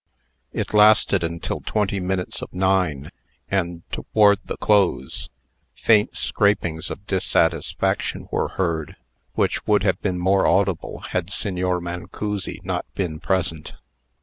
[0.51, 3.11] It lasted until twenty minutes of nine;
[3.51, 5.29] and, toward the close,
[5.75, 8.95] faint scrapings of dissatisfaction were heard,
[9.35, 13.75] which would have been more audible had Signor Mancussi not been present.